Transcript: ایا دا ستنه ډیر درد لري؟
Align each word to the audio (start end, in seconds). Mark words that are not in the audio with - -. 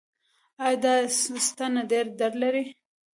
ایا 0.65 0.79
دا 0.83 0.93
ستنه 1.47 1.81
ډیر 1.91 2.05
درد 2.19 2.35
لري؟ 2.43 2.63